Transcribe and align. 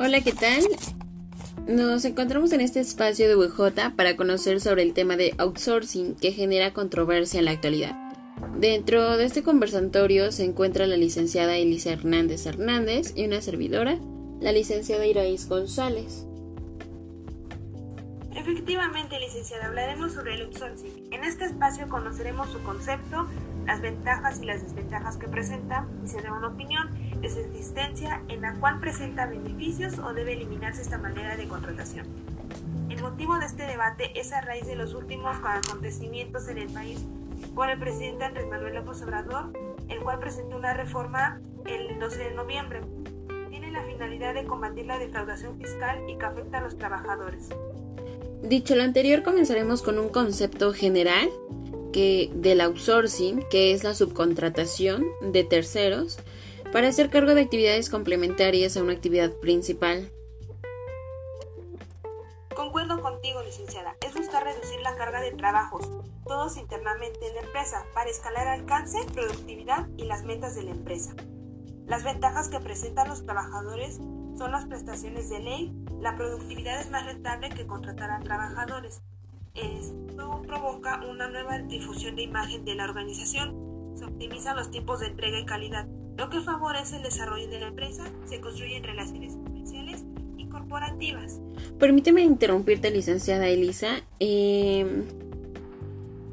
Hola, 0.00 0.20
¿qué 0.20 0.32
tal? 0.32 0.62
Nos 1.66 2.04
encontramos 2.04 2.52
en 2.52 2.60
este 2.60 2.78
espacio 2.78 3.26
de 3.26 3.34
UJ 3.34 3.96
para 3.96 4.14
conocer 4.14 4.60
sobre 4.60 4.84
el 4.84 4.94
tema 4.94 5.16
de 5.16 5.34
outsourcing 5.38 6.14
que 6.14 6.30
genera 6.30 6.72
controversia 6.72 7.40
en 7.40 7.46
la 7.46 7.50
actualidad. 7.50 7.96
Dentro 8.56 9.16
de 9.16 9.24
este 9.24 9.42
conversatorio 9.42 10.30
se 10.30 10.44
encuentra 10.44 10.86
la 10.86 10.96
licenciada 10.96 11.56
Elisa 11.56 11.90
Hernández 11.90 12.46
Hernández 12.46 13.12
y 13.16 13.26
una 13.26 13.40
servidora, 13.40 13.98
la 14.40 14.52
licenciada 14.52 15.04
Iraís 15.04 15.48
González. 15.48 16.28
Efectivamente, 18.36 19.18
licenciada, 19.18 19.66
hablaremos 19.66 20.12
sobre 20.12 20.36
el 20.36 20.42
outsourcing. 20.42 21.12
En 21.12 21.24
este 21.24 21.46
espacio 21.46 21.88
conoceremos 21.88 22.48
su 22.50 22.62
concepto, 22.62 23.26
las 23.66 23.80
ventajas 23.80 24.40
y 24.40 24.46
las 24.46 24.62
desventajas 24.62 25.16
que 25.16 25.26
presenta 25.26 25.88
y 26.04 26.06
se 26.06 26.22
da 26.22 26.32
una 26.32 26.48
opinión 26.48 26.88
existencia 27.22 28.22
en 28.28 28.42
la 28.42 28.54
cual 28.54 28.80
presenta 28.80 29.26
beneficios 29.26 29.98
o 29.98 30.12
debe 30.12 30.34
eliminarse 30.34 30.82
esta 30.82 30.98
manera 30.98 31.36
de 31.36 31.48
contratación. 31.48 32.06
El 32.88 33.02
motivo 33.02 33.38
de 33.38 33.46
este 33.46 33.64
debate 33.64 34.18
es 34.18 34.32
a 34.32 34.40
raíz 34.40 34.66
de 34.66 34.76
los 34.76 34.94
últimos 34.94 35.36
acontecimientos 35.42 36.48
en 36.48 36.58
el 36.58 36.68
país 36.68 37.04
por 37.54 37.70
el 37.70 37.78
presidente 37.78 38.24
Andrés 38.24 38.46
Manuel 38.48 38.74
López 38.74 39.02
Obrador, 39.02 39.52
el 39.88 39.98
cual 40.00 40.18
presentó 40.18 40.56
una 40.56 40.74
reforma 40.74 41.40
el 41.66 41.98
12 41.98 42.18
de 42.18 42.34
noviembre. 42.34 42.80
Tiene 43.50 43.70
la 43.70 43.82
finalidad 43.84 44.34
de 44.34 44.44
combatir 44.44 44.86
la 44.86 44.98
defraudación 44.98 45.58
fiscal 45.58 45.98
y 46.08 46.16
que 46.16 46.24
afecta 46.24 46.58
a 46.58 46.60
los 46.62 46.76
trabajadores. 46.76 47.48
Dicho 48.42 48.76
lo 48.76 48.82
anterior, 48.82 49.22
comenzaremos 49.22 49.82
con 49.82 49.98
un 49.98 50.08
concepto 50.08 50.72
general 50.72 51.28
que 51.92 52.30
del 52.34 52.60
outsourcing, 52.60 53.44
que 53.50 53.72
es 53.72 53.82
la 53.82 53.94
subcontratación 53.94 55.04
de 55.20 55.44
terceros 55.44 56.18
para 56.72 56.88
hacer 56.88 57.10
cargo 57.10 57.34
de 57.34 57.42
actividades 57.42 57.90
complementarias 57.90 58.76
a 58.76 58.82
una 58.82 58.92
actividad 58.92 59.32
principal. 59.32 60.12
Concuerdo 62.54 63.00
contigo, 63.00 63.42
licenciada. 63.42 63.96
Es 64.06 64.14
buscar 64.14 64.44
reducir 64.44 64.80
la 64.80 64.96
carga 64.96 65.20
de 65.20 65.32
trabajos, 65.32 65.88
todos 66.26 66.56
internamente 66.56 67.26
en 67.26 67.34
la 67.36 67.42
empresa, 67.42 67.84
para 67.94 68.10
escalar 68.10 68.48
alcance, 68.48 68.98
productividad 69.14 69.88
y 69.96 70.04
las 70.04 70.24
metas 70.24 70.54
de 70.56 70.64
la 70.64 70.72
empresa. 70.72 71.14
Las 71.86 72.04
ventajas 72.04 72.48
que 72.48 72.60
presentan 72.60 73.08
los 73.08 73.24
trabajadores 73.24 73.98
son 74.36 74.52
las 74.52 74.66
prestaciones 74.66 75.30
de 75.30 75.40
ley, 75.40 75.72
la 76.00 76.16
productividad 76.16 76.80
es 76.80 76.90
más 76.90 77.06
rentable 77.06 77.48
que 77.48 77.66
contratar 77.66 78.10
a 78.10 78.20
trabajadores. 78.20 79.02
Esto 79.54 80.42
provoca 80.46 81.00
una 81.08 81.28
nueva 81.28 81.58
difusión 81.58 82.14
de 82.14 82.22
imagen 82.22 82.64
de 82.64 82.74
la 82.74 82.84
organización. 82.84 83.96
Se 83.96 84.04
optimizan 84.04 84.56
los 84.56 84.70
tiempos 84.70 85.00
de 85.00 85.06
entrega 85.06 85.38
y 85.38 85.46
calidad, 85.46 85.88
lo 86.18 86.28
que 86.28 86.40
favorece 86.40 86.96
el 86.96 87.02
desarrollo 87.04 87.48
de 87.48 87.60
la 87.60 87.68
empresa. 87.68 88.04
Se 88.26 88.40
construyen 88.40 88.82
relaciones 88.82 89.34
comerciales 89.34 90.02
y 90.36 90.46
corporativas. 90.46 91.40
Permíteme 91.78 92.22
interrumpirte, 92.22 92.90
licenciada 92.90 93.48
Elisa. 93.48 94.02
Eh, 94.18 95.04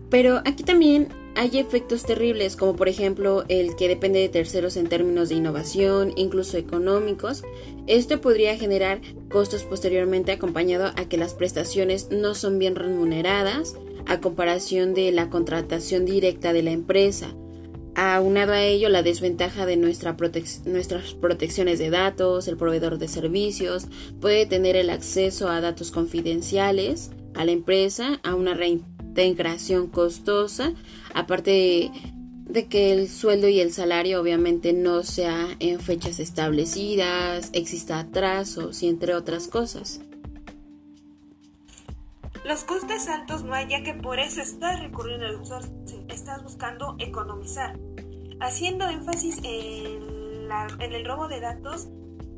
pero 0.10 0.42
aquí 0.44 0.64
también 0.64 1.10
hay 1.36 1.60
efectos 1.60 2.04
terribles, 2.04 2.56
como 2.56 2.76
por 2.76 2.88
ejemplo 2.88 3.44
el 3.48 3.76
que 3.76 3.88
depende 3.88 4.20
de 4.20 4.30
terceros 4.30 4.78
en 4.78 4.88
términos 4.88 5.30
de 5.30 5.36
innovación, 5.36 6.14
incluso 6.16 6.58
económicos. 6.58 7.44
Esto 7.86 8.22
podría 8.22 8.58
generar 8.58 9.02
costos 9.30 9.64
posteriormente 9.64 10.32
acompañado 10.32 10.94
a 10.96 11.06
que 11.08 11.18
las 11.18 11.36
prestaciones 11.36 12.10
no 12.10 12.34
son 12.34 12.58
bien 12.58 12.76
remuneradas 12.76 13.76
a 14.08 14.20
comparación 14.20 14.94
de 14.94 15.12
la 15.12 15.30
contratación 15.30 16.06
directa 16.06 16.54
de 16.54 16.64
la 16.64 16.72
empresa. 16.72 17.36
Aunado 17.96 18.54
a 18.54 18.62
ello, 18.62 18.90
la 18.90 19.04
desventaja 19.04 19.66
de 19.66 19.78
nuestra 19.78 20.18
nuestras 20.66 21.14
protecciones 21.14 21.80
de 21.80 21.90
datos, 21.90 22.48
el 22.48 22.58
proveedor 22.58 22.98
de 22.98 23.08
servicios 23.08 23.88
puede 24.20 24.46
tener 24.46 24.76
el 24.76 24.90
acceso 24.90 25.50
a 25.50 25.62
datos 25.62 25.92
confidenciales 25.92 27.12
a 27.36 27.46
la 27.46 27.52
empresa, 27.52 28.20
a 28.24 28.36
una 28.36 28.54
reintegración 28.54 28.96
integración 29.16 29.88
costosa, 29.88 30.74
aparte 31.14 31.90
de, 32.44 32.68
que 32.68 32.92
el 32.92 33.08
sueldo 33.08 33.48
y 33.48 33.62
el 33.62 33.72
salario 33.72 34.20
obviamente 34.20 34.74
no 34.74 35.04
sea 35.04 35.48
en 35.60 35.80
fechas 35.80 36.20
establecidas, 36.20 37.50
exista 37.54 38.00
atrasos 38.00 38.84
y 38.84 38.90
entre 38.90 39.16
otras 39.16 39.48
cosas. 39.48 40.02
Los 42.44 42.66
costes 42.66 43.08
altos 43.08 43.44
no 43.44 43.54
hay 43.54 43.70
ya 43.70 43.84
que 43.84 43.94
por 43.94 44.20
eso 44.20 44.42
estás 44.42 44.82
recurriendo 44.82 45.28
al 45.28 45.36
outsourcing, 45.36 46.10
estás 46.10 46.44
buscando 46.44 46.98
economizar. 47.00 47.80
Haciendo 48.40 48.88
énfasis 48.90 49.40
en, 49.44 50.52
el 50.80 51.06
robo 51.06 51.28
de 51.28 51.40
datos, 51.40 51.90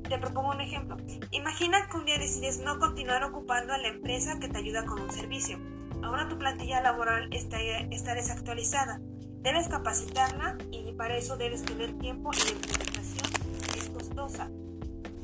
te 0.07 0.17
propongo 0.17 0.51
un 0.51 0.61
ejemplo. 0.61 0.97
Imagina 1.31 1.87
que 1.89 1.97
un 1.97 2.05
día 2.05 2.17
decides 2.17 2.59
no 2.59 2.79
continuar 2.79 3.23
ocupando 3.23 3.73
a 3.73 3.77
la 3.77 3.89
empresa 3.89 4.39
que 4.39 4.47
te 4.47 4.57
ayuda 4.57 4.85
con 4.85 5.01
un 5.01 5.11
servicio 5.11 5.59
Ahora 6.03 6.29
tu 6.29 6.37
plantilla 6.37 6.81
laboral 6.81 7.27
está, 7.33 7.59
está 7.59 8.13
desactualizada. 8.13 9.01
Debes 9.41 9.67
capacitarla 9.67 10.57
y 10.71 10.91
para 10.93 11.17
eso 11.17 11.37
debes 11.37 11.63
tener 11.63 11.97
tiempo 11.97 12.31
y 12.33 12.37
la 12.37 12.51
implementación 12.51 13.27
es 13.75 13.89
costosa. 13.89 14.49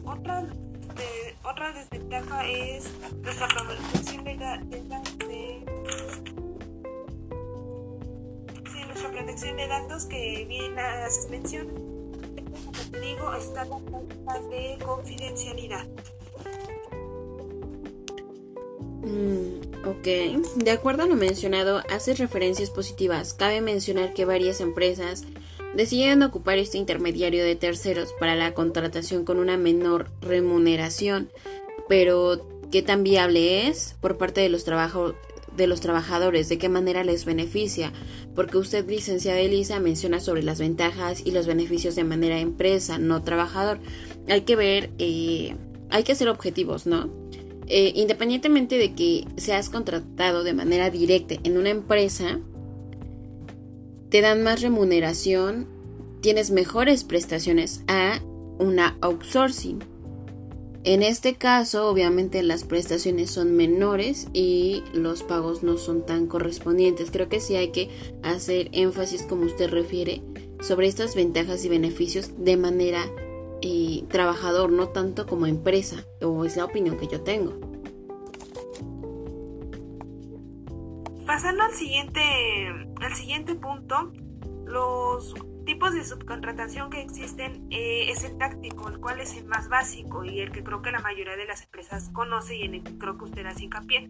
Otra, 0.04 0.46
otra 1.44 1.74
desventaja 1.74 2.46
es 2.48 2.92
nuestra 3.22 3.48
protección 3.48 4.24
de, 4.24 4.36
de, 4.36 4.84
nuestra 4.84 6.33
protección 9.24 9.58
de 9.58 9.68
datos 9.68 10.06
que 10.06 10.46
bien. 10.48 10.76
Como 12.66 12.72
te 12.92 13.00
digo, 13.00 13.34
está 13.34 13.66
de 14.50 14.78
confidencialidad. 14.84 15.86
Mm. 19.02 19.64
Ok, 19.86 20.06
de 20.64 20.72
acuerdo 20.72 21.04
a 21.04 21.08
lo 21.08 21.16
mencionado, 21.16 21.84
hace 21.90 22.14
referencias 22.14 22.70
positivas. 22.70 23.34
Cabe 23.34 23.62
mencionar 23.62 24.14
que 24.14 24.26
varias 24.26 24.62
empresas 24.62 25.24
deciden 25.74 26.24
ocupar 26.24 26.58
este 26.58 26.78
intermediario 26.78 27.44
de 27.44 27.56
terceros 27.56 28.14
para 28.20 28.36
la 28.36 28.54
contratación 28.54 29.26
con 29.26 29.40
una 29.40 29.58
menor 29.58 30.10
remuneración, 30.22 31.30
pero 31.90 32.48
¿qué 32.72 32.82
tan 32.82 33.04
viable 33.04 33.68
es 33.68 33.96
por 34.00 34.18
parte 34.18 34.40
de 34.40 34.50
los, 34.50 34.64
de 35.56 35.68
los 35.68 35.82
trabajadores? 35.82 36.50
¿De 36.50 36.58
qué 36.58 36.70
manera 36.70 37.04
les 37.04 37.26
beneficia? 37.26 37.92
Porque 38.36 38.58
usted, 38.58 38.88
licenciada 38.90 39.40
Elisa, 39.40 39.80
menciona 39.80 40.20
sobre 40.20 40.44
las 40.44 40.60
ventajas 40.60 41.22
y 41.26 41.32
los 41.32 41.48
beneficios 41.48 41.96
de 41.96 42.04
manera 42.04 42.40
empresa, 42.40 42.98
no 42.98 43.24
trabajador. 43.24 43.80
Hay 44.28 44.42
que 44.42 44.56
ver, 44.56 44.92
eh, 44.98 45.56
hay 45.90 46.04
que 46.04 46.16
ser 46.16 46.30
objetivos, 46.30 46.86
¿no? 46.86 47.10
Eh, 47.68 47.94
independientemente 47.96 48.78
de 48.78 48.94
que 48.94 49.26
seas 49.38 49.70
contratado 49.70 50.44
de 50.44 50.54
manera 50.54 50.90
directa 50.90 51.36
en 51.44 51.58
una 51.58 51.70
empresa, 51.70 52.40
te 54.10 54.22
dan 54.22 54.44
más 54.44 54.62
remuneración, 54.62 55.68
tienes 56.22 56.52
mejores 56.52 57.04
prestaciones 57.04 57.84
a 57.88 58.22
una 58.60 58.98
outsourcing. 59.02 59.93
En 60.86 61.02
este 61.02 61.36
caso, 61.36 61.88
obviamente 61.90 62.44
las 62.44 62.66
prestaciones 62.66 63.32
son 63.32 63.56
menores 63.56 64.28
y 64.34 64.84
los 64.94 65.24
pagos 65.24 65.64
no 65.64 65.78
son 65.78 66.06
tan 66.06 66.28
correspondientes. 66.28 67.10
Creo 67.10 67.30
que 67.30 67.40
sí 67.40 67.56
hay 67.56 67.70
que 67.70 67.90
hacer 68.22 68.68
énfasis, 68.74 69.24
como 69.24 69.46
usted 69.46 69.70
refiere, 69.70 70.22
sobre 70.60 70.88
estas 70.88 71.16
ventajas 71.16 71.64
y 71.64 71.70
beneficios 71.70 72.32
de 72.38 72.58
manera 72.58 73.06
trabajador, 74.10 74.74
no 74.74 74.90
tanto 74.90 75.26
como 75.26 75.48
empresa, 75.48 76.04
o 76.22 76.44
es 76.44 76.58
la 76.58 76.66
opinión 76.66 76.98
que 76.98 77.08
yo 77.08 77.22
tengo. 77.22 77.54
Pasando 81.26 81.64
al 81.64 81.74
siguiente, 81.74 82.22
al 83.00 83.16
siguiente 83.16 83.56
punto, 83.56 84.12
los 84.66 85.34
tipos 85.66 85.94
de 85.94 86.04
subcontratación 86.04 86.90
que 86.90 87.02
existen 87.02 87.68
eh, 87.70 88.10
es 88.10 88.24
el 88.24 88.38
táctico, 88.38 88.90
el 88.90 89.00
cual 89.00 89.20
es 89.20 89.36
el 89.36 89.46
más 89.46 89.70
básico 89.70 90.24
y 90.24 90.40
el 90.40 90.52
que 90.52 90.64
creo 90.64 90.82
que 90.82 90.92
la 90.92 91.00
mayoría 91.00 91.36
de 91.36 91.46
las 91.46 91.64
empresas 91.64 92.10
conoce 92.10 92.56
y 92.58 92.64
en 92.64 92.76
el 92.76 92.84
que 92.84 92.98
creo 92.98 93.18
que 93.18 93.26
usted 93.26 93.46
hace 93.46 93.66
hincapié. 93.66 94.10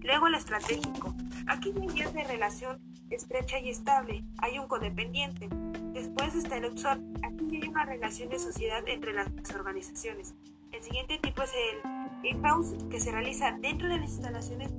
Luego 0.00 0.26
el 0.26 0.34
estratégico. 0.34 1.14
Aquí 1.46 1.72
hay 1.76 1.86
vías 1.86 2.12
de 2.12 2.24
relación 2.24 2.80
estrecha 3.10 3.58
y 3.58 3.70
estable. 3.70 4.24
Hay 4.38 4.58
un 4.58 4.66
codependiente. 4.66 5.48
Después 5.92 6.34
está 6.34 6.56
el 6.56 6.64
outsourcing. 6.64 7.14
Aquí 7.24 7.60
hay 7.62 7.68
una 7.68 7.84
relación 7.84 8.28
de 8.28 8.38
sociedad 8.38 8.82
entre 8.86 9.12
las 9.12 9.28
organizaciones. 9.54 10.34
El 10.72 10.82
siguiente 10.82 11.18
tipo 11.22 11.42
es 11.42 11.52
el 11.52 12.26
in-house, 12.26 12.74
que 12.90 12.98
se 12.98 13.12
realiza 13.12 13.56
dentro 13.60 13.88
de 13.88 13.98
las 13.98 14.10
instalaciones 14.10 14.70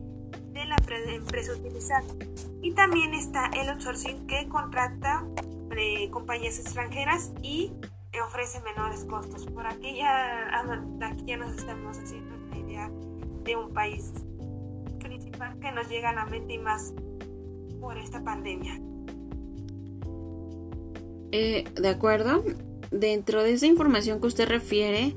de 0.53 0.65
la 0.65 0.75
empresa 1.13 1.53
utilizada. 1.53 2.05
Y 2.61 2.73
también 2.73 3.13
está 3.13 3.49
el 3.53 3.69
outsourcing, 3.69 4.27
que 4.27 4.47
contrata 4.49 5.25
eh, 5.77 6.09
compañías 6.11 6.59
extranjeras 6.59 7.31
y 7.41 7.71
ofrece 8.25 8.61
menores 8.61 9.05
costos. 9.05 9.45
Por 9.47 9.65
aquí 9.65 9.97
ya, 9.97 10.47
ah, 10.51 10.83
aquí 11.01 11.25
ya 11.25 11.37
nos 11.37 11.55
estamos 11.57 11.97
haciendo 11.97 12.35
una 12.47 12.57
idea 12.59 12.91
de 13.43 13.55
un 13.55 13.73
país 13.73 14.11
principal 14.99 15.59
que 15.59 15.71
nos 15.71 15.89
llega 15.89 16.09
a 16.11 16.13
la 16.13 16.25
mente 16.25 16.53
y 16.53 16.59
más 16.59 16.93
por 17.79 17.97
esta 17.97 18.23
pandemia. 18.23 18.79
Eh, 21.31 21.65
de 21.75 21.89
acuerdo. 21.89 22.43
Dentro 22.91 23.41
de 23.41 23.53
esa 23.53 23.65
información 23.65 24.21
que 24.21 24.27
usted 24.27 24.47
refiere, 24.47 25.15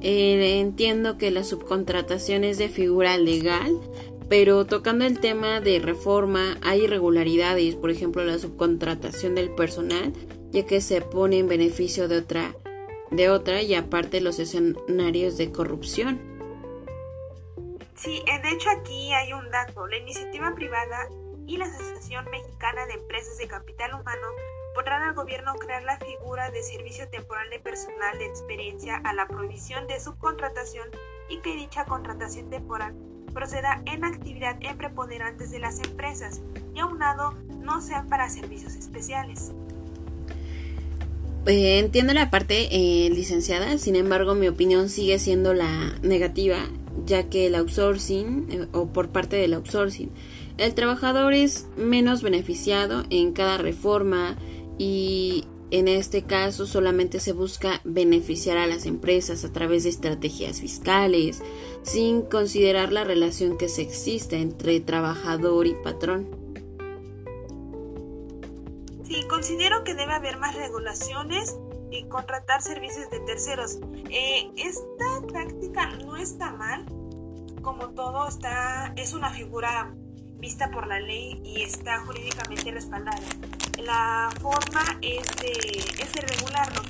Eh, 0.00 0.60
entiendo 0.60 1.18
que 1.18 1.32
la 1.32 1.42
subcontratación 1.42 2.44
es 2.44 2.56
de 2.56 2.68
figura 2.68 3.18
legal, 3.18 3.72
pero 4.28 4.66
tocando 4.66 5.04
el 5.04 5.20
tema 5.20 5.60
de 5.60 5.78
reforma 5.78 6.58
hay 6.62 6.84
irregularidades, 6.84 7.74
por 7.76 7.90
ejemplo 7.90 8.24
la 8.24 8.38
subcontratación 8.38 9.34
del 9.34 9.50
personal, 9.50 10.12
ya 10.50 10.66
que 10.66 10.80
se 10.80 11.00
pone 11.00 11.38
en 11.38 11.48
beneficio 11.48 12.08
de 12.08 12.18
otra, 12.18 12.54
de 13.10 13.30
otra 13.30 13.62
y 13.62 13.74
aparte 13.74 14.20
los 14.20 14.38
escenarios 14.38 15.38
de 15.38 15.50
corrupción. 15.50 16.20
Sí, 17.94 18.22
de 18.24 18.50
hecho 18.50 18.70
aquí 18.70 19.12
hay 19.12 19.32
un 19.32 19.50
dato. 19.50 19.86
La 19.86 19.96
iniciativa 19.96 20.54
privada 20.54 21.08
y 21.46 21.56
la 21.56 21.64
Asociación 21.64 22.26
Mexicana 22.30 22.86
de 22.86 22.92
Empresas 22.92 23.38
de 23.38 23.48
Capital 23.48 23.94
Humano 23.94 24.28
podrán 24.74 25.02
al 25.02 25.14
gobierno 25.14 25.54
crear 25.54 25.82
la 25.82 25.98
figura 25.98 26.50
de 26.50 26.62
servicio 26.62 27.08
temporal 27.08 27.48
de 27.50 27.58
personal 27.58 28.16
de 28.18 28.26
experiencia 28.26 28.96
a 28.98 29.14
la 29.14 29.26
provisión 29.26 29.88
de 29.88 29.98
subcontratación 29.98 30.88
y 31.28 31.38
que 31.38 31.56
dicha 31.56 31.86
contratación 31.86 32.50
temporal 32.50 32.94
proceda 33.32 33.82
en 33.86 34.04
actividad 34.04 34.56
en 34.60 34.76
preponderantes 34.76 35.50
de 35.50 35.58
las 35.58 35.80
empresas 35.80 36.40
y 36.74 36.80
aunado 36.80 37.34
no 37.60 37.80
sean 37.80 38.08
para 38.08 38.28
servicios 38.28 38.74
especiales. 38.74 39.52
Eh, 41.46 41.78
entiendo 41.78 42.12
la 42.12 42.30
parte 42.30 42.68
eh, 42.70 43.08
licenciada, 43.10 43.78
sin 43.78 43.96
embargo 43.96 44.34
mi 44.34 44.48
opinión 44.48 44.88
sigue 44.88 45.18
siendo 45.18 45.54
la 45.54 45.98
negativa, 46.02 46.58
ya 47.06 47.30
que 47.30 47.46
el 47.46 47.54
outsourcing 47.54 48.46
eh, 48.50 48.66
o 48.72 48.88
por 48.88 49.08
parte 49.08 49.36
del 49.36 49.54
outsourcing, 49.54 50.10
el 50.58 50.74
trabajador 50.74 51.32
es 51.32 51.66
menos 51.76 52.22
beneficiado 52.22 53.04
en 53.08 53.32
cada 53.32 53.56
reforma 53.56 54.36
y 54.76 55.44
en 55.70 55.88
este 55.88 56.22
caso 56.22 56.66
solamente 56.66 57.20
se 57.20 57.32
busca 57.32 57.80
beneficiar 57.84 58.56
a 58.56 58.66
las 58.66 58.86
empresas 58.86 59.44
a 59.44 59.52
través 59.52 59.84
de 59.84 59.90
estrategias 59.90 60.60
fiscales, 60.60 61.42
sin 61.82 62.22
considerar 62.22 62.92
la 62.92 63.04
relación 63.04 63.58
que 63.58 63.68
se 63.68 63.82
existe 63.82 64.40
entre 64.40 64.80
trabajador 64.80 65.66
y 65.66 65.74
patrón. 65.74 66.26
Sí, 69.04 69.26
considero 69.28 69.84
que 69.84 69.94
debe 69.94 70.12
haber 70.12 70.38
más 70.38 70.54
regulaciones 70.54 71.56
y 71.90 72.04
contratar 72.04 72.62
servicios 72.62 73.10
de 73.10 73.20
terceros. 73.20 73.78
Eh, 74.10 74.50
esta 74.56 75.26
práctica 75.26 75.86
no 76.04 76.16
está 76.16 76.52
mal, 76.52 76.84
como 77.62 77.90
todo 77.90 78.28
está, 78.28 78.92
es 78.96 79.12
una 79.12 79.30
figura 79.30 79.94
vista 80.38 80.70
por 80.70 80.86
la 80.86 81.00
ley 81.00 81.40
y 81.44 81.62
está 81.62 81.98
jurídicamente 82.00 82.70
respaldada. 82.70 83.20
La 83.82 84.30
forma 84.40 84.98
es 85.02 85.26
de, 85.36 85.52
es 86.02 86.12
de 86.12 86.20
regularlo 86.20 86.82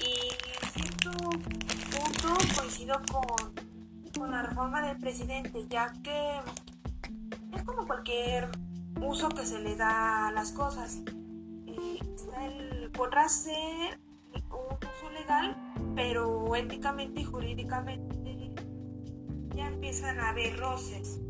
y 0.00 0.32
en 0.62 0.70
cierto 0.70 1.10
punto 1.10 2.56
coincido 2.56 3.00
con, 3.10 3.54
con 4.18 4.30
la 4.30 4.42
reforma 4.42 4.82
del 4.82 4.98
presidente, 4.98 5.66
ya 5.68 5.92
que 6.02 6.40
es 7.52 7.62
como 7.64 7.86
cualquier 7.86 8.48
uso 9.00 9.28
que 9.28 9.44
se 9.44 9.58
le 9.60 9.76
da 9.76 10.28
a 10.28 10.32
las 10.32 10.52
cosas. 10.52 11.00
Eh, 11.66 11.98
podrá 12.92 13.28
ser 13.28 14.00
un 14.34 14.76
uso 14.76 15.10
legal, 15.12 15.56
pero 15.94 16.54
éticamente 16.56 17.20
y 17.20 17.24
jurídicamente 17.24 18.52
ya 19.54 19.68
empiezan 19.68 20.18
a 20.20 20.30
haber 20.30 20.58
roces 20.58 21.21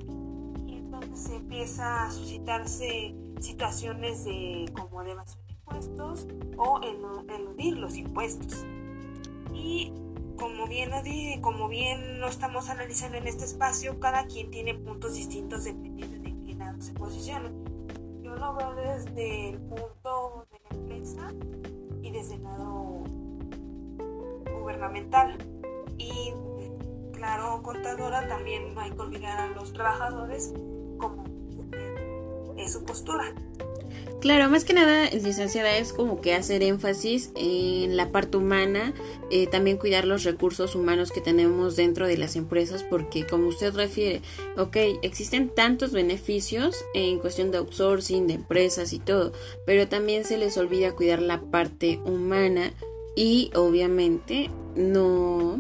se 1.14 1.36
empieza 1.36 2.04
a 2.04 2.10
suscitarse 2.10 3.14
situaciones 3.40 4.24
de 4.24 4.70
como 4.72 5.02
de 5.02 5.12
evasión 5.12 5.44
de 5.46 5.52
impuestos 5.52 6.26
o 6.56 6.80
eludir 6.82 7.76
los 7.76 7.96
impuestos. 7.96 8.64
Y 9.52 9.92
como 10.36 10.66
bien, 10.66 10.90
como 11.40 11.68
bien 11.68 12.20
lo 12.20 12.28
estamos 12.28 12.68
analizando 12.68 13.18
en 13.18 13.26
este 13.26 13.44
espacio, 13.44 14.00
cada 14.00 14.26
quien 14.26 14.50
tiene 14.50 14.74
puntos 14.74 15.14
distintos 15.14 15.64
dependiendo 15.64 16.18
de 16.18 16.44
qué 16.44 16.54
lado 16.54 16.80
se 16.80 16.92
posiciona. 16.94 17.50
Yo 18.22 18.34
lo 18.36 18.54
veo 18.54 18.74
desde 18.74 19.50
el 19.50 19.58
punto 19.58 20.46
de 20.50 20.60
la 20.70 20.76
empresa 20.76 21.32
y 22.02 22.10
desde 22.10 22.34
el 22.36 22.44
lado 22.44 23.04
gubernamental. 24.58 25.36
Y 25.98 26.32
claro, 27.12 27.62
contadora, 27.62 28.26
también 28.26 28.74
no 28.74 28.80
hay 28.80 28.90
que 28.90 29.00
olvidar 29.00 29.38
a 29.38 29.46
los 29.48 29.72
trabajadores 29.72 30.52
como 31.02 31.24
es 32.56 32.72
su 32.72 32.84
postura. 32.84 33.34
Claro, 34.22 34.48
más 34.48 34.64
que 34.64 34.72
nada, 34.72 35.10
licenciada, 35.10 35.76
es 35.78 35.92
como 35.92 36.20
que 36.20 36.32
hacer 36.32 36.62
énfasis 36.62 37.32
en 37.34 37.96
la 37.96 38.12
parte 38.12 38.36
humana, 38.36 38.94
eh, 39.32 39.48
también 39.48 39.78
cuidar 39.78 40.04
los 40.04 40.22
recursos 40.22 40.76
humanos 40.76 41.10
que 41.10 41.20
tenemos 41.20 41.74
dentro 41.74 42.06
de 42.06 42.16
las 42.16 42.36
empresas, 42.36 42.84
porque 42.84 43.26
como 43.26 43.48
usted 43.48 43.74
refiere, 43.74 44.22
ok, 44.56 44.76
existen 45.02 45.48
tantos 45.48 45.90
beneficios 45.90 46.84
en 46.94 47.18
cuestión 47.18 47.50
de 47.50 47.58
outsourcing, 47.58 48.28
de 48.28 48.34
empresas 48.34 48.92
y 48.92 49.00
todo, 49.00 49.32
pero 49.66 49.88
también 49.88 50.24
se 50.24 50.38
les 50.38 50.56
olvida 50.56 50.92
cuidar 50.92 51.20
la 51.20 51.40
parte 51.40 51.98
humana 52.04 52.72
y 53.16 53.50
obviamente 53.56 54.50
no 54.76 55.58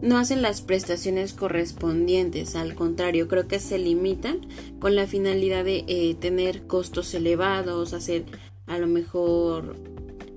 no 0.00 0.16
hacen 0.16 0.42
las 0.42 0.60
prestaciones 0.62 1.32
correspondientes, 1.32 2.54
al 2.54 2.74
contrario, 2.74 3.28
creo 3.28 3.48
que 3.48 3.58
se 3.58 3.78
limitan 3.78 4.40
con 4.78 4.94
la 4.94 5.06
finalidad 5.06 5.64
de 5.64 5.84
eh, 5.88 6.14
tener 6.20 6.66
costos 6.66 7.12
elevados, 7.14 7.92
hacer 7.92 8.24
a 8.66 8.78
lo 8.78 8.86
mejor 8.86 9.76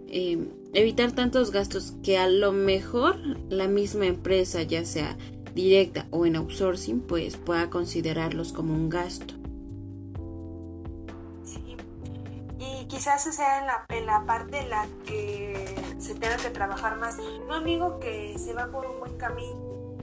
eh, 0.07 0.49
evitar 0.73 1.11
tantos 1.11 1.51
gastos 1.51 1.93
que 2.03 2.17
a 2.17 2.27
lo 2.27 2.51
mejor 2.51 3.17
la 3.49 3.67
misma 3.67 4.07
empresa, 4.07 4.63
ya 4.63 4.85
sea 4.85 5.17
directa 5.53 6.07
o 6.11 6.25
en 6.25 6.37
outsourcing, 6.37 7.01
pues 7.01 7.37
pueda 7.37 7.69
considerarlos 7.69 8.53
como 8.53 8.73
un 8.73 8.89
gasto. 8.89 9.35
Sí, 11.43 11.75
y 12.57 12.85
quizás 12.85 13.23
sea 13.23 13.59
en 13.59 13.67
la, 13.67 13.85
en 13.89 14.05
la 14.05 14.25
parte 14.25 14.59
en 14.59 14.69
la 14.69 14.87
que 15.05 15.80
se 16.01 16.15
tenga 16.15 16.37
que 16.37 16.49
trabajar 16.49 16.97
más. 16.97 17.17
No 17.47 17.61
digo 17.61 17.99
que 17.99 18.37
se 18.37 18.53
va 18.53 18.67
por 18.67 18.85
un 18.85 18.99
buen 18.99 19.17
camino, 19.17 19.95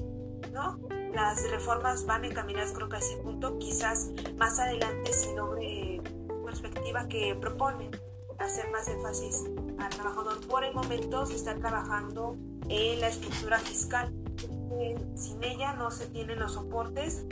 ¿no? 0.53 0.79
Las 1.13 1.51
reformas 1.51 2.07
van 2.07 2.25
encaminadas 2.25 2.73
creo 2.73 2.89
que 2.89 2.97
a 2.97 2.99
ese 3.01 3.17
punto. 3.19 3.59
Quizás 3.59 4.11
más 4.37 4.59
adelante 4.59 5.13
se 5.13 5.35
logre 5.35 6.01
perspectiva 6.45 7.09
que 7.09 7.37
propone 7.41 7.91
hacer 8.39 8.71
más 8.71 8.89
énfasis 8.89 9.45
al 9.79 9.89
trabajador. 9.91 10.47
Por 10.47 10.65
el 10.65 10.75
momento 10.75 11.27
se 11.27 11.35
está 11.35 11.55
trabajando 11.57 12.37
en 12.69 13.01
la 13.01 13.09
estructura 13.09 13.59
fiscal. 13.59 14.13
Sin 15.17 15.43
ella 15.43 15.73
no 15.75 15.91
se 15.91 16.07
tienen 16.07 16.39
los 16.39 16.53
soportes 16.53 17.25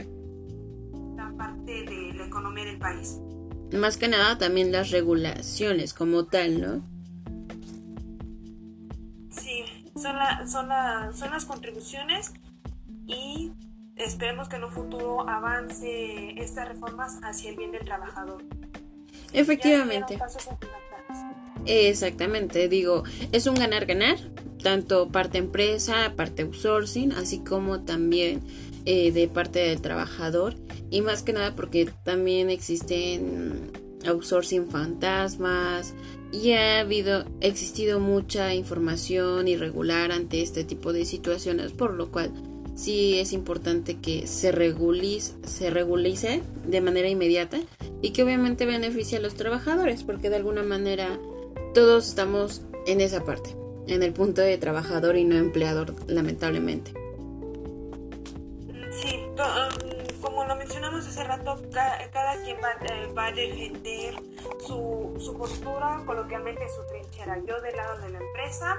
la 1.15 1.33
parte 1.37 1.83
de 1.83 2.13
la 2.15 2.25
economía 2.25 2.65
del 2.65 2.77
país. 2.77 3.19
Más 3.71 3.97
que 3.97 4.07
nada 4.07 4.37
también 4.37 4.71
las 4.71 4.91
regulaciones 4.91 5.93
como 5.93 6.25
tal, 6.25 6.61
¿no? 6.61 6.96
Son, 9.97 10.15
son, 10.47 10.69
son 11.13 11.31
las 11.31 11.45
contribuciones 11.45 12.33
y 13.05 13.51
esperemos 13.95 14.49
que 14.49 14.57
en 14.57 14.65
un 14.65 14.71
futuro 14.71 15.27
avance 15.27 16.39
estas 16.41 16.67
reformas 16.67 17.19
hacia 17.23 17.49
el 17.49 17.57
bien 17.57 17.71
del 17.71 17.85
trabajador. 17.85 18.43
Efectivamente. 19.33 20.19
Exactamente, 21.65 22.69
digo, 22.69 23.03
es 23.31 23.45
un 23.47 23.55
ganar-ganar, 23.55 24.17
tanto 24.63 25.09
parte 25.09 25.37
empresa, 25.37 26.13
parte 26.15 26.43
outsourcing, 26.43 27.11
así 27.11 27.39
como 27.39 27.81
también 27.81 28.41
eh, 28.85 29.11
de 29.11 29.27
parte 29.27 29.59
del 29.59 29.81
trabajador, 29.81 30.55
y 30.89 31.01
más 31.01 31.23
que 31.23 31.33
nada 31.33 31.55
porque 31.55 31.91
también 32.03 32.49
existen 32.49 33.71
outsourcing 34.07 34.69
fantasmas, 34.69 35.93
y 36.31 36.51
ha 36.51 36.81
habido 36.81 37.25
existido 37.41 37.99
mucha 37.99 38.53
información 38.53 39.47
irregular 39.47 40.11
ante 40.11 40.41
este 40.41 40.63
tipo 40.63 40.93
de 40.93 41.05
situaciones, 41.05 41.71
por 41.71 41.93
lo 41.93 42.11
cual 42.11 42.31
sí 42.75 43.17
es 43.19 43.33
importante 43.33 43.97
que 43.99 44.27
se 44.27 44.51
regulice, 44.51 45.33
se 45.43 45.71
de 46.65 46.81
manera 46.81 47.09
inmediata 47.09 47.59
y 48.01 48.11
que 48.11 48.23
obviamente 48.23 48.65
beneficie 48.65 49.17
a 49.17 49.21
los 49.21 49.35
trabajadores, 49.35 50.03
porque 50.03 50.29
de 50.29 50.35
alguna 50.35 50.63
manera 50.63 51.19
todos 51.73 52.07
estamos 52.07 52.61
en 52.85 53.01
esa 53.01 53.23
parte, 53.23 53.55
en 53.87 54.03
el 54.03 54.13
punto 54.13 54.41
de 54.41 54.57
trabajador 54.57 55.17
y 55.17 55.23
no 55.23 55.35
empleador, 55.37 55.95
lamentablemente. 56.07 56.93
Sí, 58.91 59.15
mencionamos 60.97 61.07
hace 61.07 61.23
rato, 61.23 61.61
cada, 62.11 62.43
quien 62.43 62.57
va, 62.57 62.71
eh, 62.85 63.11
va 63.17 63.27
a 63.27 63.31
defender 63.31 64.15
su, 64.65 65.15
su 65.19 65.37
postura, 65.37 66.01
coloquialmente 66.05 66.67
su 66.69 66.85
trinchera. 66.87 67.39
Yo 67.45 67.61
del 67.61 67.75
lado 67.75 67.99
de 68.01 68.09
la 68.09 68.19
empresa, 68.19 68.77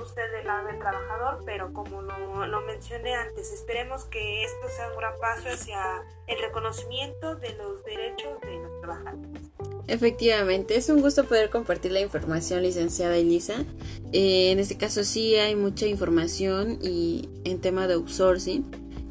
usted 0.00 0.30
del 0.32 0.46
lado 0.46 0.66
del 0.68 0.78
trabajador, 0.78 1.42
pero 1.44 1.72
como 1.72 2.02
lo, 2.02 2.46
lo, 2.46 2.60
mencioné 2.62 3.14
antes, 3.14 3.52
esperemos 3.52 4.04
que 4.04 4.44
esto 4.44 4.68
sea 4.68 4.90
un 4.90 4.98
gran 4.98 5.18
paso 5.20 5.48
hacia 5.48 5.82
el 6.26 6.38
reconocimiento 6.40 7.36
de 7.36 7.50
los 7.54 7.84
derechos 7.84 8.40
de 8.42 8.58
los 8.58 8.80
trabajadores. 8.80 9.42
Efectivamente, 9.88 10.76
es 10.76 10.90
un 10.90 11.00
gusto 11.00 11.24
poder 11.24 11.48
compartir 11.48 11.92
la 11.92 12.00
información, 12.00 12.62
licenciada 12.62 13.16
Elisa. 13.16 13.64
Eh, 14.12 14.50
en 14.52 14.58
este 14.58 14.76
caso 14.76 15.02
sí 15.02 15.34
hay 15.36 15.56
mucha 15.56 15.86
información 15.86 16.78
y 16.82 17.30
en 17.44 17.60
tema 17.60 17.86
de 17.86 17.94
outsourcing 17.94 18.64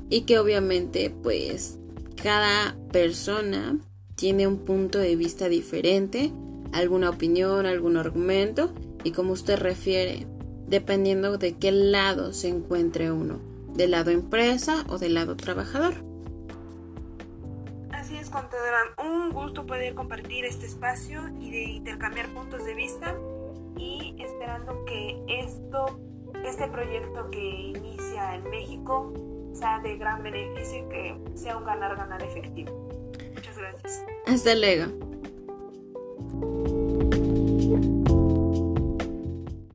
y 0.09 0.21
que 0.21 0.37
obviamente 0.37 1.09
pues 1.09 1.79
cada 2.27 2.75
persona 2.91 3.77
tiene 4.15 4.47
un 4.47 4.65
punto 4.65 4.99
de 4.99 5.15
vista 5.15 5.47
diferente, 5.47 6.33
alguna 6.73 7.09
opinión, 7.09 7.65
algún 7.65 7.95
argumento 7.95 8.73
y 9.05 9.13
como 9.13 9.31
usted 9.31 9.57
refiere, 9.57 10.27
dependiendo 10.67 11.37
de 11.37 11.53
qué 11.53 11.71
lado 11.71 12.33
se 12.33 12.49
encuentre 12.49 13.13
uno, 13.13 13.39
del 13.75 13.91
lado 13.91 14.11
empresa 14.11 14.83
o 14.89 14.97
del 14.97 15.13
lado 15.13 15.37
trabajador. 15.37 15.93
Así 17.93 18.17
es, 18.17 18.29
contadora. 18.29 18.77
Un 19.01 19.31
gusto 19.31 19.65
poder 19.65 19.93
compartir 19.93 20.43
este 20.43 20.65
espacio 20.65 21.21
y 21.39 21.49
de 21.49 21.63
intercambiar 21.63 22.27
puntos 22.33 22.65
de 22.65 22.75
vista 22.75 23.15
y 23.77 24.15
esperando 24.19 24.83
que 24.83 25.17
esto, 25.29 25.97
este 26.43 26.67
proyecto 26.67 27.31
que 27.31 27.71
inicia 27.73 28.35
en 28.35 28.49
México 28.49 29.36
sea 29.57 29.79
de 29.79 29.97
gran 29.97 30.21
beneficio 30.23 30.85
y 30.85 30.89
que 30.89 31.17
sea 31.35 31.57
un 31.57 31.63
ganar-ganar 31.63 32.21
efectivo. 32.21 32.71
Muchas 33.33 33.57
gracias. 33.57 34.03
Hasta 34.25 34.55
luego. 34.55 35.06